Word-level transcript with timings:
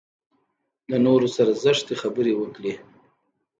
له 0.89 0.97
نورو 1.05 1.27
سره 1.35 1.51
زشتې 1.63 1.93
خبرې 2.01 2.33
وکړي. 2.37 2.73